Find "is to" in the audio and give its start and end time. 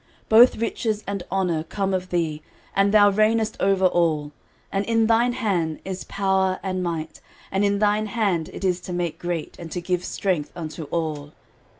8.63-8.93